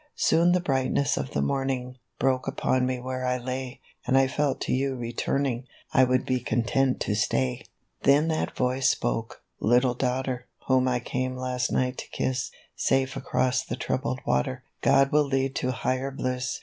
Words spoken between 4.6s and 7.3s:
to you returning, I would be content to